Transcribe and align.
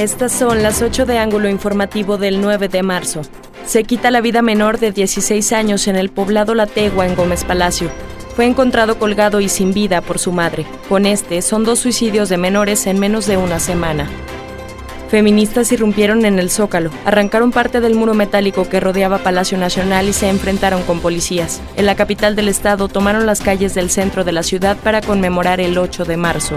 Estas 0.00 0.32
son 0.32 0.62
las 0.62 0.80
8 0.80 1.04
de 1.04 1.18
ángulo 1.18 1.50
informativo 1.50 2.16
del 2.16 2.40
9 2.40 2.68
de 2.68 2.82
marzo. 2.82 3.20
Se 3.66 3.84
quita 3.84 4.10
la 4.10 4.22
vida 4.22 4.40
menor 4.40 4.78
de 4.78 4.92
16 4.92 5.52
años 5.52 5.88
en 5.88 5.96
el 5.96 6.08
poblado 6.08 6.54
La 6.54 6.64
Tegua 6.64 7.06
en 7.06 7.14
Gómez 7.14 7.44
Palacio. 7.44 7.90
Fue 8.34 8.46
encontrado 8.46 8.98
colgado 8.98 9.42
y 9.42 9.50
sin 9.50 9.74
vida 9.74 10.00
por 10.00 10.18
su 10.18 10.32
madre. 10.32 10.64
Con 10.88 11.04
este 11.04 11.42
son 11.42 11.64
dos 11.64 11.80
suicidios 11.80 12.30
de 12.30 12.38
menores 12.38 12.86
en 12.86 12.98
menos 12.98 13.26
de 13.26 13.36
una 13.36 13.60
semana. 13.60 14.08
Feministas 15.10 15.70
irrumpieron 15.70 16.24
en 16.24 16.38
el 16.38 16.48
Zócalo, 16.48 16.90
arrancaron 17.04 17.52
parte 17.52 17.82
del 17.82 17.94
muro 17.94 18.14
metálico 18.14 18.66
que 18.70 18.80
rodeaba 18.80 19.18
Palacio 19.18 19.58
Nacional 19.58 20.08
y 20.08 20.14
se 20.14 20.30
enfrentaron 20.30 20.82
con 20.84 21.00
policías. 21.00 21.60
En 21.76 21.84
la 21.84 21.94
capital 21.94 22.36
del 22.36 22.48
estado 22.48 22.88
tomaron 22.88 23.26
las 23.26 23.42
calles 23.42 23.74
del 23.74 23.90
centro 23.90 24.24
de 24.24 24.32
la 24.32 24.44
ciudad 24.44 24.78
para 24.78 25.02
conmemorar 25.02 25.60
el 25.60 25.76
8 25.76 26.06
de 26.06 26.16
marzo. 26.16 26.56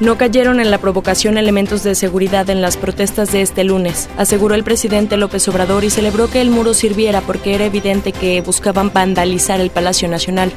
No 0.00 0.16
cayeron 0.16 0.60
en 0.60 0.70
la 0.70 0.78
provocación 0.78 1.38
elementos 1.38 1.82
de 1.82 1.96
seguridad 1.96 2.48
en 2.50 2.62
las 2.62 2.76
protestas 2.76 3.32
de 3.32 3.42
este 3.42 3.64
lunes, 3.64 4.08
aseguró 4.16 4.54
el 4.54 4.62
presidente 4.62 5.16
López 5.16 5.48
Obrador 5.48 5.82
y 5.82 5.90
celebró 5.90 6.30
que 6.30 6.40
el 6.40 6.50
muro 6.50 6.72
sirviera 6.72 7.20
porque 7.20 7.56
era 7.56 7.64
evidente 7.64 8.12
que 8.12 8.40
buscaban 8.40 8.92
vandalizar 8.92 9.60
el 9.60 9.70
Palacio 9.70 10.08
Nacional. 10.08 10.52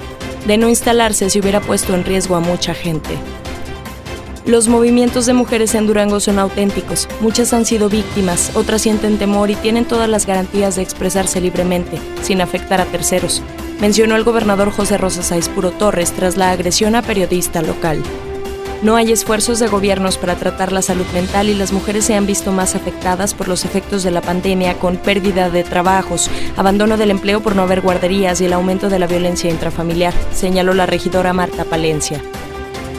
De 0.45 0.57
no 0.57 0.69
instalarse 0.69 1.31
se 1.31 1.39
hubiera 1.39 1.59
puesto 1.59 1.95
en 1.95 2.05
riesgo 2.05 2.35
a 2.35 2.39
mucha 2.39 2.75
gente. 2.75 3.09
Los 4.45 4.67
movimientos 4.67 5.25
de 5.25 5.33
mujeres 5.33 5.73
en 5.73 5.87
Durango 5.87 6.19
son 6.19 6.37
auténticos. 6.37 7.07
Muchas 7.19 7.51
han 7.53 7.65
sido 7.65 7.89
víctimas, 7.89 8.51
otras 8.55 8.83
sienten 8.83 9.17
temor 9.17 9.49
y 9.49 9.55
tienen 9.55 9.85
todas 9.85 10.09
las 10.09 10.27
garantías 10.27 10.75
de 10.75 10.83
expresarse 10.83 11.41
libremente, 11.41 11.97
sin 12.21 12.41
afectar 12.41 12.79
a 12.79 12.85
terceros, 12.85 13.41
mencionó 13.79 14.15
el 14.15 14.23
gobernador 14.23 14.71
José 14.71 14.99
Rosa 14.99 15.35
Puro 15.55 15.71
Torres 15.71 16.11
tras 16.11 16.37
la 16.37 16.51
agresión 16.51 16.95
a 16.95 17.01
periodista 17.01 17.63
local. 17.63 18.03
No 18.81 18.95
hay 18.95 19.11
esfuerzos 19.11 19.59
de 19.59 19.67
gobiernos 19.67 20.17
para 20.17 20.35
tratar 20.35 20.71
la 20.71 20.81
salud 20.81 21.05
mental 21.13 21.49
y 21.49 21.53
las 21.53 21.71
mujeres 21.71 22.03
se 22.05 22.15
han 22.15 22.25
visto 22.25 22.51
más 22.51 22.73
afectadas 22.73 23.35
por 23.35 23.47
los 23.47 23.63
efectos 23.63 24.01
de 24.01 24.09
la 24.09 24.21
pandemia 24.21 24.73
con 24.79 24.97
pérdida 24.97 25.51
de 25.51 25.63
trabajos, 25.63 26.31
abandono 26.57 26.97
del 26.97 27.11
empleo 27.11 27.41
por 27.41 27.55
no 27.55 27.61
haber 27.61 27.81
guarderías 27.81 28.41
y 28.41 28.45
el 28.45 28.53
aumento 28.53 28.89
de 28.89 28.97
la 28.97 29.05
violencia 29.05 29.51
intrafamiliar, 29.51 30.15
señaló 30.33 30.73
la 30.73 30.87
regidora 30.87 31.31
Marta 31.31 31.63
Palencia. 31.63 32.23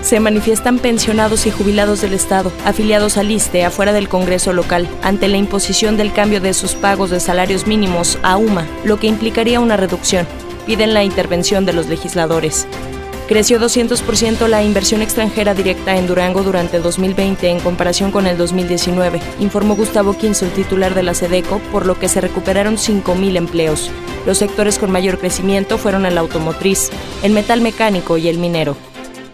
Se 0.02 0.20
manifiestan 0.20 0.78
pensionados 0.78 1.46
y 1.46 1.50
jubilados 1.50 2.00
del 2.00 2.14
Estado, 2.14 2.52
afiliados 2.64 3.16
al 3.16 3.32
ISTE, 3.32 3.64
afuera 3.64 3.92
del 3.92 4.08
Congreso 4.08 4.52
local, 4.52 4.88
ante 5.02 5.26
la 5.26 5.36
imposición 5.36 5.96
del 5.96 6.12
cambio 6.12 6.40
de 6.40 6.54
sus 6.54 6.74
pagos 6.74 7.10
de 7.10 7.18
salarios 7.18 7.66
mínimos 7.66 8.18
a 8.22 8.36
UMA, 8.36 8.68
lo 8.84 9.00
que 9.00 9.08
implicaría 9.08 9.58
una 9.58 9.76
reducción. 9.76 10.28
Piden 10.64 10.94
la 10.94 11.02
intervención 11.02 11.64
de 11.64 11.72
los 11.72 11.88
legisladores. 11.88 12.68
Creció 13.28 13.58
200% 13.58 14.48
la 14.48 14.62
inversión 14.62 15.00
extranjera 15.00 15.54
directa 15.54 15.96
en 15.96 16.06
Durango 16.06 16.42
durante 16.42 16.80
2020 16.80 17.48
en 17.48 17.60
comparación 17.60 18.10
con 18.10 18.26
el 18.26 18.36
2019, 18.36 19.20
informó 19.40 19.74
Gustavo 19.74 20.18
Quinzo, 20.18 20.46
titular 20.46 20.94
de 20.94 21.02
la 21.02 21.14
SEDECO, 21.14 21.60
por 21.70 21.86
lo 21.86 21.98
que 21.98 22.08
se 22.08 22.20
recuperaron 22.20 22.76
5.000 22.76 23.36
empleos. 23.36 23.90
Los 24.26 24.38
sectores 24.38 24.78
con 24.78 24.90
mayor 24.90 25.18
crecimiento 25.18 25.78
fueron 25.78 26.04
el 26.04 26.18
automotriz, 26.18 26.90
el 27.22 27.32
metal 27.32 27.60
mecánico 27.60 28.18
y 28.18 28.28
el 28.28 28.38
minero. 28.38 28.76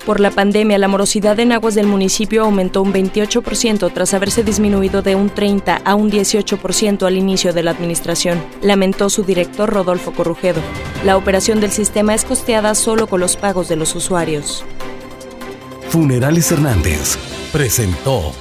Por 0.08 0.20
la 0.20 0.30
pandemia, 0.30 0.78
la 0.78 0.88
morosidad 0.88 1.38
en 1.38 1.52
aguas 1.52 1.74
del 1.74 1.86
municipio 1.86 2.44
aumentó 2.44 2.80
un 2.80 2.94
28% 2.94 3.92
tras 3.92 4.14
haberse 4.14 4.42
disminuido 4.42 5.02
de 5.02 5.14
un 5.14 5.28
30 5.28 5.82
a 5.84 5.94
un 5.94 6.10
18% 6.10 7.06
al 7.06 7.18
inicio 7.18 7.52
de 7.52 7.62
la 7.62 7.72
administración, 7.72 8.42
lamentó 8.62 9.10
su 9.10 9.22
director 9.22 9.68
Rodolfo 9.68 10.12
Corrujedo. 10.12 10.62
La 11.04 11.18
operación 11.18 11.60
del 11.60 11.72
sistema 11.72 12.14
es 12.14 12.24
costeada 12.24 12.74
solo 12.74 13.06
con 13.06 13.20
los 13.20 13.36
pagos 13.36 13.68
de 13.68 13.76
los 13.76 13.94
usuarios. 13.94 14.64
Funerales 15.90 16.50
Hernández 16.52 17.18
presentó 17.52 18.32